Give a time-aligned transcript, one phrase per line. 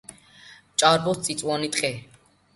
[0.83, 1.95] ჭარბობს წიწვოვანი ტყე.